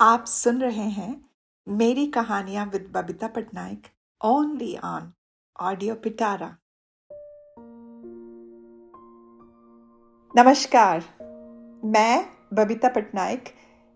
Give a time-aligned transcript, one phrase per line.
[0.00, 1.24] आप सुन रहे हैं
[1.68, 3.82] मेरी कहानियाँ with Babita Patnaik
[4.24, 5.12] only on
[5.60, 6.56] audio Pitara
[10.36, 11.04] नमस्कार,
[11.84, 13.44] मैं बबीता पटनायक,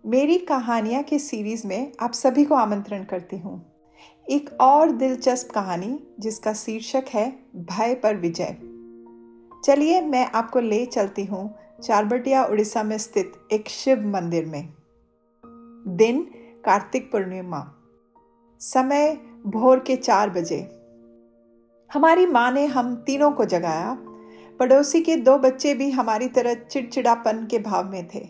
[0.06, 3.72] मेरी कहानियाँ के सीरीज़ में आप सभी को आमंत्रण करती हूँ।
[4.30, 8.56] एक और दिलचस्प कहानी जिसका शीर्षक है भय पर विजय।
[9.64, 14.81] चलिए मैं आपको ले चलती हूँ चारबटिया, उड़ीसा में स्थित एक शिव मंदिर में।
[15.88, 16.22] दिन
[16.64, 17.72] कार्तिक पूर्णिमा।
[18.60, 20.60] समय भोर के चार बजे।
[21.92, 23.96] हमारी माँ ने हम तीनों को जगाया।
[24.60, 28.28] पड़ोसी के दो बच्चे भी हमारी तरह चिड़चिड़ापन के भाव में थे।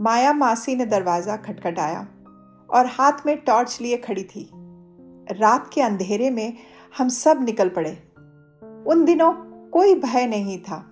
[0.00, 2.08] माया मासी ने दरवाज़ा खटखटाया
[2.70, 4.50] और हाथ में टॉर्च लिए खड़ी थी।
[5.32, 6.56] रात के अंधेरे में
[6.98, 7.92] हम सब निकल पड़े।
[8.86, 9.32] उन दिनों
[9.70, 10.90] कोई भय नहीं था।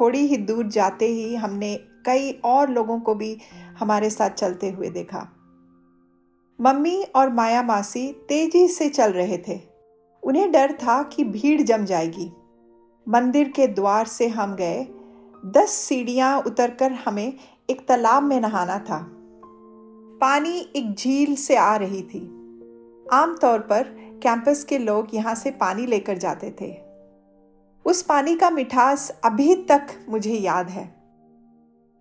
[0.00, 3.38] थोड़ी ही दूर जाते ही हमने कई और लोगों को भी
[3.78, 5.32] हमारे साथ चलते हुए देखा।
[6.60, 9.60] मम्मी और माया मासी तेज़ी से चल रहे थे।
[10.22, 12.32] उन्हें डर था कि भीड़ जम जाएगी।
[13.08, 14.86] मंदिर के द्वार से हम गए।
[15.46, 17.32] दस सीढ़ियाँ उतरकर हमें
[17.70, 19.06] एक तालाब में नहाना था।
[20.20, 22.38] पानी एक झील से आ रही थी।
[23.12, 23.82] आमतौर पर
[24.22, 26.76] कैंपस के लोग यहाँ से पानी लेकर जाते थे।
[27.84, 31.01] उस पानी का मिठास अभी तक मुझे याद है।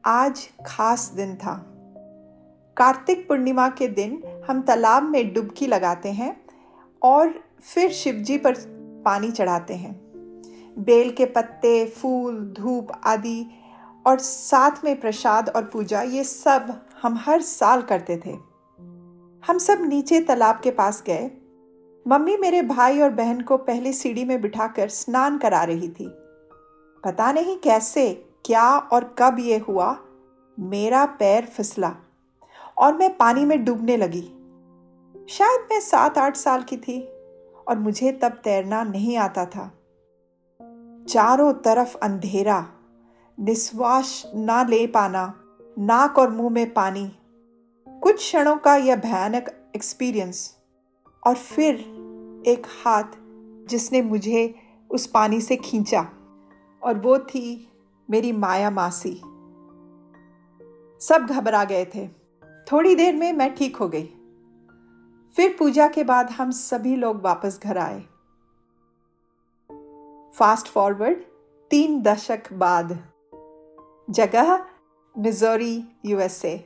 [0.05, 1.53] आज खास दिन था।
[2.77, 6.45] कार्तिक पूर्णिमा के दिन हम तालाब में डुबकी लगाते हैं
[7.01, 8.55] और फिर शिवजी पर
[9.05, 9.93] पानी चढ़ाते हैं।
[10.77, 13.45] बेल के पत्ते, फूल, धूप आदि
[14.07, 18.31] और साथ में प्रसाद और पूजा, ये सब हम हर साल करते थे।
[19.47, 21.31] हम सब नीचे तालाब के पास गए।
[22.07, 26.07] मम्मी मेरे भाई और बहन को पहले सीढ़ी में बिठाकर स्नान करा रही थी।
[27.03, 29.97] पता नहीं कैसे क्या और कब ये हुआ?
[30.59, 31.95] मेरा पैर फिसला
[32.77, 34.21] और मैं पानी में डूबने लगी।
[35.29, 37.01] शायद मैं सात आठ साल की थी
[37.67, 39.71] और मुझे तब तैरना नहीं आता था।
[41.09, 42.67] चारों तरफ़ अंधेरा
[43.39, 45.33] निश्वास ना ले पाना,
[45.79, 47.11] नाक और मुँह में पानी।
[47.89, 50.57] कुछ क्षणों का यह भयानक एक्सपीरियंस
[51.27, 51.75] और फिर
[52.47, 53.03] एक हाथ
[53.67, 54.55] जिसने मुझे
[54.89, 56.09] उस पानी से खींचा
[56.83, 57.70] और वो थी
[58.11, 59.15] मेरी माया मासी।
[61.05, 62.07] सब घबरा गए थे।
[62.71, 64.05] थोड़ी देर में मैं ठीक हो गई।
[65.35, 67.99] फिर पूजा के बाद हम सभी लोग वापस घर आए।
[70.29, 71.17] फास्ट फॉरवर्ड
[71.69, 72.99] तीन दशक बाद।
[74.09, 74.65] जगह,
[75.17, 76.57] मिजोरी यूएसए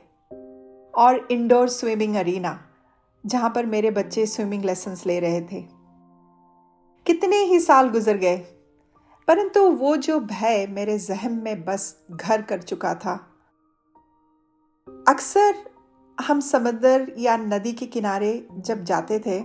[0.94, 2.60] और इंडोर स्विमिंग अरीना
[3.26, 5.62] जहाँ पर मेरे बच्चे स्विमिंग लेसन्स ले रहे थे।
[7.06, 8.55] कितने ही साल गुजर गए।
[9.28, 13.14] परंतु वो जो भय मेरे जहम में बस घर कर चुका था।
[15.08, 15.54] अक्सर
[16.18, 19.40] हम समंदर या नदी के किनारे जब जाते थे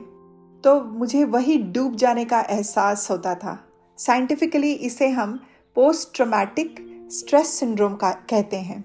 [0.63, 3.57] तो मुझे वही डूब जाने का एहसास होता था।
[3.97, 5.39] साइंटिफिकली इसे हम
[5.75, 6.75] पोस्ट ट्रोमैटिक
[7.11, 8.81] स्ट्रेस सिंड्रोम का कहते हैं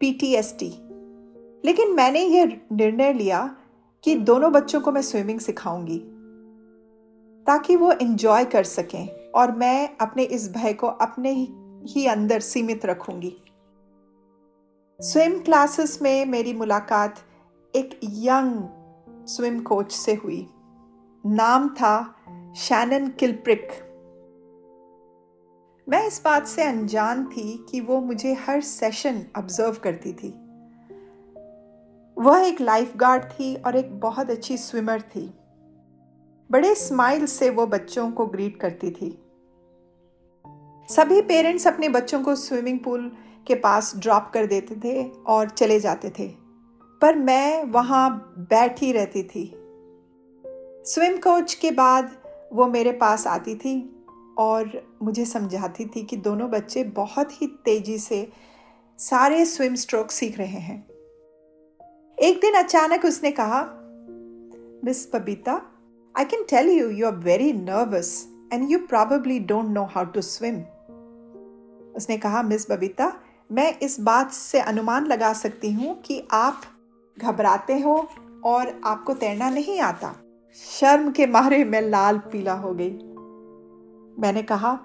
[0.00, 0.72] पीटीएसटी
[1.64, 3.56] लेकिन मैंने यह निर्णय लिया
[4.04, 5.98] कि दोनों बच्चों को मैं स्विमिंग सिखाऊँगी,
[7.46, 11.32] ताकि वो एंजॉय कर सकें। और मैं अपने इस भय को अपने
[11.88, 13.42] ही अंदर सीमित रखूँगी।
[15.00, 17.18] स्विम क्लासेस में मेरी मुलाकात
[17.76, 20.48] एक यंग स्विम कोच से हुई।
[21.26, 22.16] नाम था
[22.56, 23.68] शैनन किलप्रिक
[25.88, 30.28] मैं इस बात से अनजान थी कि वो मुझे हर सेशन ऑब्ज़र्व करती थी।
[32.16, 35.39] वह एक लाइफ गार्ड थी और एक बहुत अच्छी स्विमर थी।
[36.52, 39.22] बड़े स्माइल से वो बच्चों को ग्रीट करती थी।
[40.94, 43.12] सभी पेरेंट्स अपने बच्चों को स्विमिंग पूल
[43.46, 46.28] के पास ड्रॉप कर देते थे और चले जाते थे।
[47.00, 49.52] पर मैं वहाँ बैठी रहती थी।
[50.86, 52.10] स्विम कोच के बाद
[52.52, 54.04] वो मेरे पास आती थी
[54.38, 58.32] और मुझे समझाती थी कि दोनों बच्चे बहुत ही तेज़ी से
[58.98, 60.88] सारे स्विम स्ट्रोक सीख रहे हैं।
[62.18, 63.62] एक दिन अचानक उसने कहा,
[64.84, 65.69] miss Babita
[66.14, 68.12] can tell you you are very nervous
[68.52, 70.60] and you probably don't know how to swim
[71.96, 73.12] उसने कहा, मिस बबीता,
[73.50, 76.62] मैं इस बात से अनुमान लगा सकती हूँ कि आप
[77.16, 78.08] घबराते हो
[78.44, 80.14] और आपको तैरना नहीं आता।
[80.56, 82.90] शर्म के मारे मैं लाल पीला हो गई।
[84.22, 84.78] मैंने कहा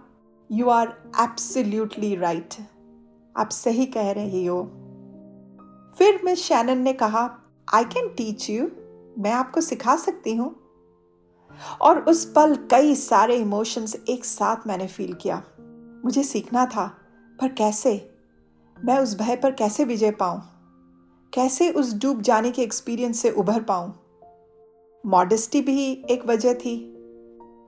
[0.51, 0.87] यू आर
[1.21, 2.55] एब्सोल्यूटली राइट
[3.35, 4.61] आप सही कह रही हो।
[5.97, 7.29] फिर मिस शैनन ने कहा
[7.73, 8.67] आई कैन टीच यू
[9.17, 10.53] मैं आपको सिखा सकती हूँ।
[11.81, 15.43] और उस पल कई सारे इमोशंस एक साथ मैंने फील किया।
[16.05, 16.97] मुझे सीखना था,
[17.41, 18.11] पर कैसे?
[18.85, 20.41] मैं उस भय पर कैसे विजय पाऊँ?
[21.33, 23.93] कैसे उस डूब जाने के एक्सपीरियंस से उभर पाऊँ?
[25.05, 26.91] मॉडेस्टी भी एक वजह थी।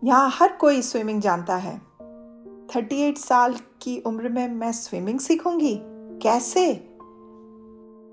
[0.03, 1.81] यहाँ हर कोई स्विमिंग जानता है।
[2.67, 5.79] 38 साल की उम्र में मैं स्विमिंग सीखूँगी?
[6.21, 6.89] कैसे?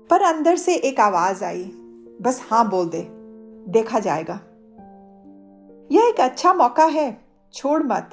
[0.09, 1.63] पर अंदर से एक आवाज़ आई।
[2.21, 3.07] बस हाँ बोल दे।
[3.71, 4.39] देखा जाएगा।
[5.91, 8.09] यह एक अच्छा मौका है। छोड़ मत।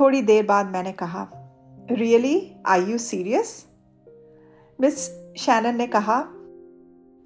[0.00, 1.30] थोड़ी देर बाद मैंने कहा
[1.90, 3.66] really I you serious
[4.80, 4.94] miss
[5.38, 6.24] Shannon ने कहा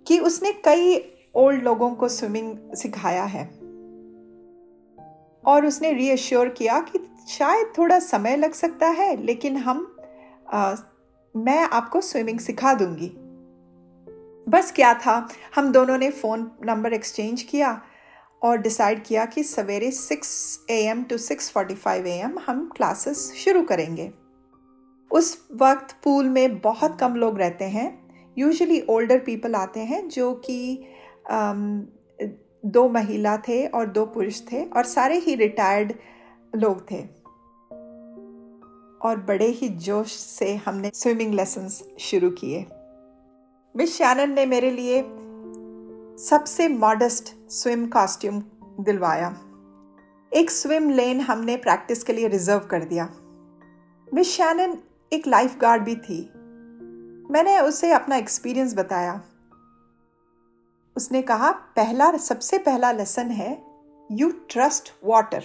[0.06, 3.44] कि उसने कई ओल्ड लोगों को स्विमिंग सिखाया है।
[5.46, 6.98] और उसने रीअश्योर किया कि
[7.28, 9.96] शायद थोड़ा समय लग सकता है लेकिन हम
[10.52, 10.74] आ,
[11.36, 13.25] मैं आपको स्विमिंग सिखा दूँगी।
[14.46, 15.28] बस क्या था?
[15.54, 17.80] हम दोनों ने फ़ोन नंबर एक्सचेंज किया
[18.42, 24.10] और डिसाइड किया कि सवेरे 6 एम टू 6:45 एम हम क्लासेस शुरू करेंगे।
[25.10, 27.88] उस वक्त पूल में बहुत कम लोग रहते हैं।
[28.36, 30.86] यूजुअली ओल्डर पीपल आते हैं जो कि
[32.64, 35.92] दो महिला थे और दो पुरुष थे और सारे ही रिटायर्ड
[36.56, 37.02] लोग थे।
[39.00, 42.66] और बड़े ही जोश से हमने स्विमिंग लेसन्स शुरू किए।
[43.76, 45.02] मिस शैनन ने मेरे लिए
[46.24, 48.42] सबसे मॉडेस्ट स्विम कॉस्ट्यूम
[48.80, 49.28] दिलवाया।
[50.32, 53.04] एक स्विम लेन हमने प्रैक्टिस के लिए रिज़र्व कर दिया।
[54.14, 54.78] मिस शैनन
[55.12, 56.32] एक लाइफ गार्ड भी थी।
[57.30, 59.22] मैंने उसे अपना एक्सपीरियंस बताया।
[60.96, 63.64] उसने कहा, पहला, सबसे पहला लेसन है
[64.12, 65.44] यू ट्रस्ट वाटर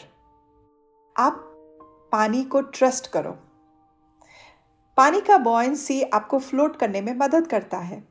[1.18, 1.34] आप
[2.12, 3.32] पानी को ट्रस्ट करो।
[4.98, 8.11] पानी का बॉयंसी आपको फ्लोट करने में मदद करता है।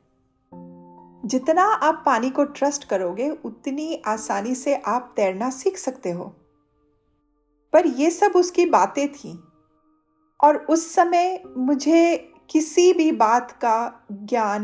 [1.25, 6.35] जितना आप पानी को ट्रस्ट करोगे, उतनी आसानी से आप तैरना सीख सकते हो।
[7.73, 9.43] पर यह सब उसकी बातें थी।
[10.43, 14.63] और उस समय मुझे किसी भी बात का ज्ञान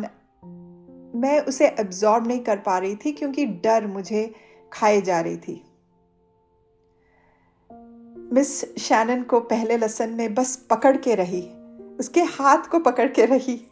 [1.15, 4.35] मैं उसे एब्जॉर्ब नहीं कर पा रही थी, क्योंकि डर मुझे
[4.73, 5.63] खाए जा रही थी।
[8.33, 11.41] मिस शैनन को पहले लसन में बस पकड़ के रही,
[11.99, 13.67] उसके हाथ को पकड़ के रही।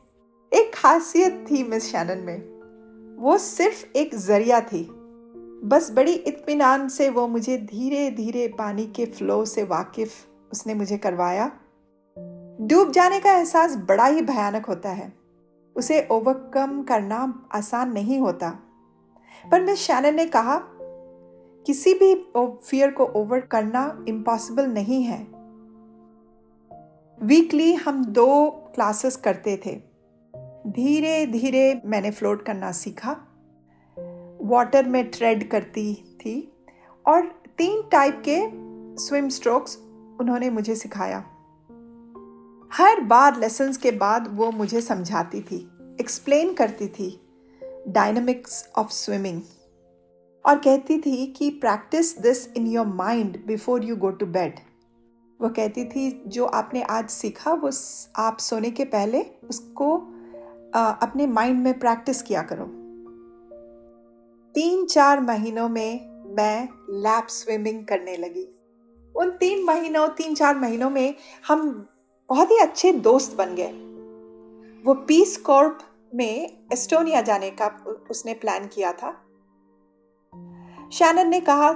[0.53, 2.54] एक खासियत थी मिस शैनन में।
[3.15, 4.83] वो सिर्फ़ एक ज़रिया थी।
[5.63, 10.11] बस बड़ी इत्मीनान से वो मुझे धीरे धीरे पानी के फ्लो से वाकिफ
[10.51, 11.51] उसने मुझे करवाया।
[12.61, 15.13] डूब जाने का एहसास बड़ा ही भयानक होता है।
[15.75, 18.59] उसे ओवरकम करना आसान नहीं होता।
[19.51, 20.61] पर मिस शैनन ने कहा,
[21.65, 22.31] किसी भी
[22.67, 25.27] फियर को ओवर करना इम्पॉसिबल नहीं है।
[27.21, 29.94] वीकली हम दो क्लासेस करते थे।
[30.67, 33.11] धीरे धीरे मैंने फ्लोट करना सीखा।
[34.41, 36.51] वाटर में ट्रेड करती थी
[37.05, 37.25] और
[37.57, 38.37] तीन टाइप के
[39.03, 39.77] स्विम स्ट्रोक्स
[40.21, 41.17] उन्होंने मुझे सिखाया।
[42.73, 45.71] हर बार लेसन्स के बाद वो मुझे समझाती थी
[46.01, 47.21] एक्सप्लेन करती थी
[47.87, 49.41] डायनामिक्स ऑफ़ स्विमिंग
[50.45, 54.59] और कहती थी कि practice this in your mind before you go to bed
[55.41, 57.71] वो कहती थी, जो आपने आज सीखा वो
[58.15, 60.11] आप सोने के पहले उसको
[60.75, 62.65] अपने माइंड में प्रैक्टिस किया करो।
[64.55, 66.67] तीन चार महीनों में मैं
[67.01, 68.47] लैप स्विमिंग करने लगी।
[69.15, 71.15] उन तीन महीनों, तीन चार महीनों में
[71.47, 71.87] हम
[72.29, 73.71] बहुत ही अच्छे दोस्त बन गए।
[74.83, 75.79] वो पीस कॉर्प
[76.15, 77.67] में एस्टोनिया जाने का
[78.09, 79.11] उसने प्लान किया था।
[80.91, 81.69] शैनन ने कहा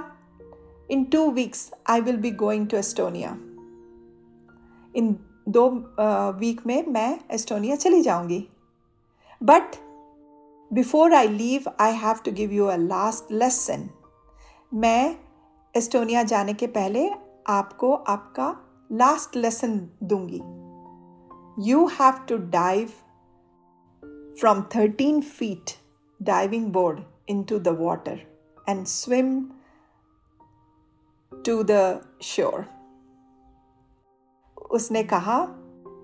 [0.90, 3.30] in two weeks I will be going to Estonia
[4.94, 5.16] इन
[5.48, 5.68] दो
[6.38, 8.46] वीक में मैं एस्टोनिया चली जाऊँगी।
[9.42, 9.62] But
[10.72, 13.90] before I leave I have to give you a last lesson
[14.74, 15.16] मैं
[15.76, 17.10] एस्टोनिया जाने के पहले
[17.46, 18.56] आपको आपका
[18.92, 20.40] लास्ट लेसन दूँगी।
[21.70, 22.88] You have to dive
[24.40, 25.70] from thirteen feet
[26.22, 28.20] diving board in to the water
[28.68, 29.44] and swim
[31.32, 32.64] to the shore
[34.70, 35.46] उसने कहा,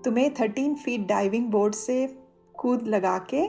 [0.05, 2.16] तुम्हें थर्टीन फीट डाइविंग बोर्ड से
[2.59, 3.45] कूद लगा के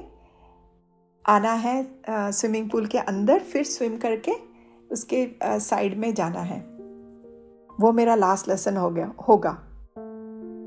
[1.24, 4.32] आना है स्विमिंग पूल के अंदर, फिर स्विम करके
[4.90, 6.60] उसके साइड में जाना है।
[7.80, 9.50] वो मेरा लास्ट लेसन हो गया, होगा।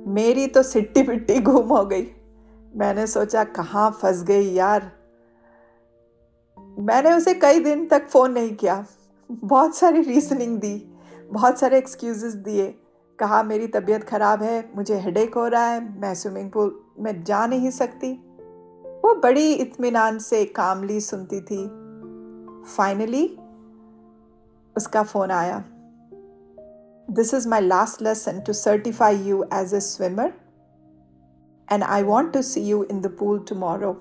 [0.08, 2.08] मेरी तो सिट्टी पिट्टी घूम हो गई।
[2.76, 4.92] मैंने सोचा, कहाँ फंस गई यार?
[6.80, 8.86] मैंने उसे कई दिन तक फ़ोन नहीं किया।
[9.30, 10.76] बहुत सारी रीजनिंग दी,
[11.32, 12.68] बहुत सारे एक्सक्यूजेस दिए।
[13.20, 17.46] कहा, मेरी तबीयत ख़राब है, मुझे हेडेक हो रहा है, मैं स्विमिंग पूल में जा
[17.46, 18.14] नहीं सकती।
[19.04, 21.64] वो बड़ी इत्मीनान से कामली सुनती थी।
[22.68, 23.26] फाइनली
[24.76, 25.64] उसका फ़ोन आया।
[27.08, 30.34] This is my last lesson to certify you as a swimmer
[31.72, 33.92] and I want to see you in the pool tomorrow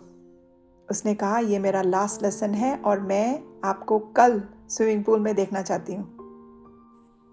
[0.88, 5.62] उसने कहा, ये मेरा लास्ट लेसन है और मैं आपको कल स्विमिंग पूल में देखना
[5.62, 6.04] चाहती हूँ.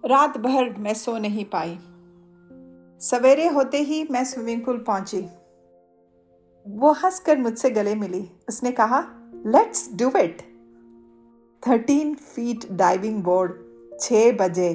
[0.04, 1.78] रात भर मैं सो नहीं पाई।
[3.02, 5.22] सवेरे होते ही मैं स्विमिंग पूल पहुँची।
[6.70, 9.00] वो हंसकर मुझसे गले मिली। उसने कहा
[9.48, 10.42] let's do it
[11.64, 13.54] thirteen feet diving board
[14.00, 14.70] छः बजे।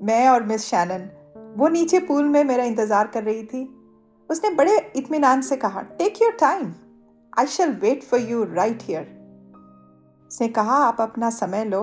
[0.00, 1.08] मैं और मिस शैनन
[1.56, 3.64] वो नीचे पूल में मेरा इंतज़ार कर रही थी।
[4.30, 6.72] उसने बड़े इतमान से कहा take your time
[7.32, 9.16] I shall wait for you right here
[10.30, 11.82] उसने कहा, आप अपना समय लो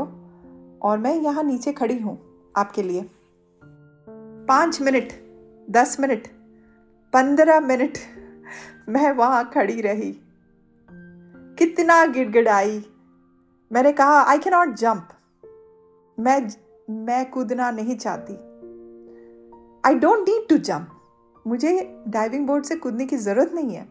[0.83, 2.17] और मैं यहाँ नीचे खड़ी हूँ
[2.57, 3.01] आपके लिए.
[4.47, 5.13] पाँच मिनट,
[5.67, 6.27] दस मिनट,
[7.13, 7.97] पंद्रह मिनट
[8.89, 10.11] मैं वहाँ खड़ी रही।
[11.59, 12.83] कितना गिड़गिड़ाई।
[13.71, 15.07] मैंने कहा आई के नॉट जंप
[16.17, 16.39] मैं
[17.05, 18.33] मैं कूदना नहीं चाहती।
[19.85, 20.91] I don't need to jump
[21.47, 23.87] मुझे डाइविंग बोर्ड से कूदने की ज़रूरत नहीं है।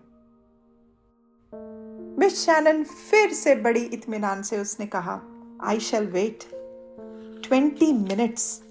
[2.18, 5.20] मिस शैनन फिर से बड़ी इतमान से उसने कहा
[5.62, 6.44] I shall wait
[7.48, 8.62] twenty minutes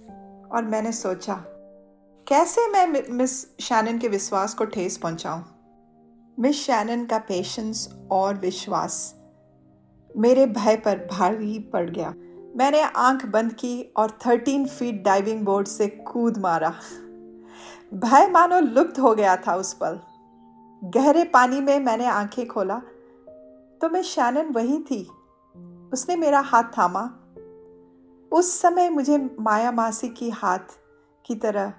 [0.52, 1.34] और मैंने सोचा,
[2.28, 5.42] कैसे मैं, मिस शैनन के विश्वास को ठेस पहुंचाऊं?
[6.40, 9.16] मिस शैनन का पेशेंस और विश्वास
[10.18, 12.10] मेरे भय पर भारी पड़ गया।
[12.56, 16.74] मैंने आँख बंद की और थर्टीन फीट डाइविंग बोर्ड से कूद मारा।
[17.94, 20.00] भय मानो लुप्त हो गया था उस पल।
[20.84, 22.82] गहरे पानी में मैंने आँखें खोला।
[23.82, 25.10] तो मैं शैनन वही थी।
[25.94, 27.20] उसने मेरा हाथ थामा।
[28.32, 30.80] उस समय मुझे माया मासी की हाथ
[31.26, 31.74] की तरह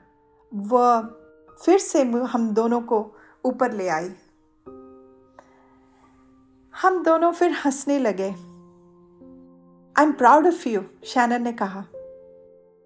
[0.54, 1.02] वह
[1.64, 3.12] फिर से हम दोनों को
[3.44, 4.11] ऊपर ले आई।
[6.84, 8.28] हम दोनों फिर हंसने लगे।
[9.96, 11.84] I am proud of you Shannon ने कहा।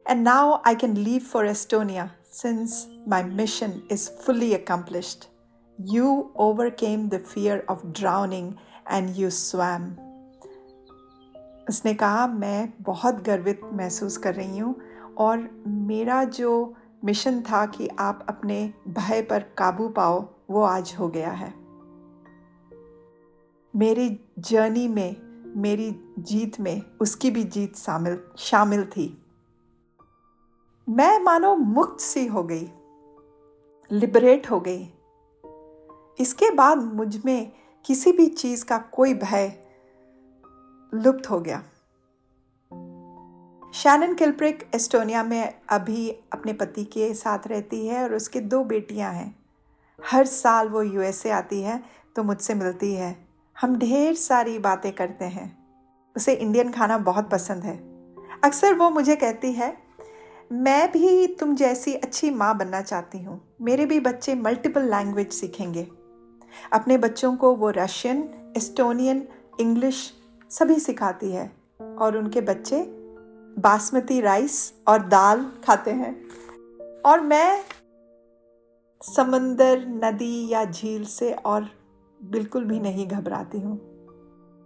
[0.07, 5.25] And now I can leave for Estonia since my mission is fully accomplished
[5.81, 8.53] you overcame the fear of drowning
[8.91, 9.91] and you swam
[11.69, 14.75] उसने कहा, मैं बहुत गर्वित महसूस कर रही हूँ
[15.19, 16.75] और मेरा जो
[17.05, 21.68] मिशन था कि आप अपने भय पर काबू पाओ, वो आज हो गया है।
[23.79, 25.17] मेरी जर्नी में,
[25.57, 29.23] मेरी जीत में उसकी भी जीत शामिल शामिल थी।
[30.89, 32.71] मैं मानो मुक्त सी हो गई,
[33.93, 34.89] लिबरेट हो गई।
[36.21, 37.53] इसके बाद मुझमें
[37.85, 39.69] किसी भी चीज़ का कोई भय
[40.95, 41.63] लुप्त हो गया।
[43.75, 49.13] शैनन किल्प्रिक एस्टोनिया में अभी अपने पति के साथ रहती है और उसके दो बेटियाँ
[49.13, 49.39] हैं।
[50.05, 51.83] हर साल वो यूएसए आती है
[52.17, 53.28] तो मुझसे मिलती है।
[53.59, 55.59] हम ढेर सारी बातें करते हैं।
[56.17, 57.77] उसे इंडियन खाना बहुत पसंद है।
[58.45, 59.77] अक्सर वो मुझे कहती है,
[60.53, 65.87] मैं भी तुम जैसी अच्छी माँ बनना चाहती हूँ। मेरे भी बच्चे मल्टीपल लैंग्वेज सीखेंगे।
[66.73, 69.29] अपने बच्चों को वो रशियन एस्टोनियन
[69.61, 70.13] इंग्लिश
[70.51, 71.53] सभी सिखाती है
[71.99, 72.85] और उनके बच्चे
[73.59, 76.15] बासमती राइस और दाल खाते हैं।
[77.07, 77.65] और मैं
[79.03, 81.78] समंदर, नदी या झील से और
[82.21, 83.77] बिल्कुल भी नहीं घबराती हूँ।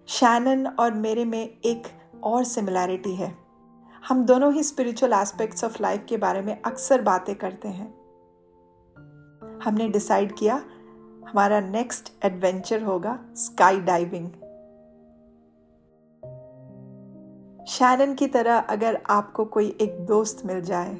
[0.08, 1.86] शैनन और मेरे में एक
[2.24, 3.32] और सिमिलैरिटी है।
[4.04, 7.88] हम दोनों ही स्पिरिचुअल एस्पेक्ट्स ऑफ़ लाइफ के बारे में अक्सर बातें करते हैं।
[9.64, 10.54] हमने डिसाइड किया,
[11.28, 14.28] हमारा नेक्स्ट एडवेंचर होगा स्काई डाइविंग
[17.68, 20.94] शैनन की तरह अगर आपको कोई एक दोस्त मिल जाए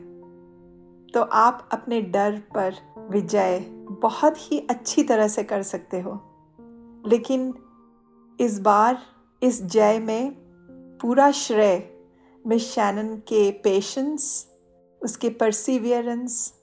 [1.15, 2.75] तो आप अपने डर पर
[3.11, 3.59] विजय
[4.03, 6.13] बहुत ही अच्छी तरह से कर सकते हो।
[7.07, 7.55] लेकिन
[8.41, 9.03] इस बार,
[9.43, 10.33] इस जय में
[11.03, 12.01] पूरा श्रेय
[12.47, 14.49] मिस शैनन के पेशेंस
[15.03, 16.55] उसके परसिवियरेंस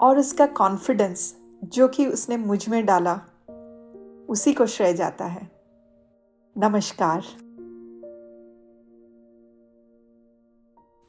[0.00, 3.14] और उसका कॉन्फिडेंस जो कि उसने मुझमें डाला,
[4.28, 5.50] उसी को श्रेय जाता है।
[6.58, 7.22] नमस्कार।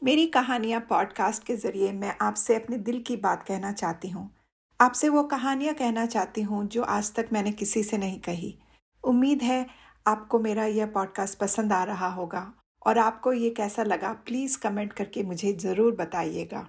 [0.04, 4.36] मेरी कहानियाँ पॉडकास्ट के ज़रिए मैं आपसे अपने दिल की बात कहना चाहती हूँ।
[4.82, 8.60] आपसे वो कहानियाँ कहना चाहती हूँ जो आज तक मैंने किसी से नहीं कही।
[9.04, 9.68] उम्मीद है
[10.08, 12.54] आपको मेरा यह पॉडकास्ट पसंद आ रहा होगा।
[12.86, 16.60] और आपको ये कैसा लगा प्लीज़ कमेंट करके मुझे ज़रूर बताइएगा।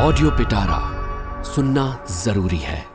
[0.00, 2.91] ऑडियो पिटारा सुनना ज़रूरी है।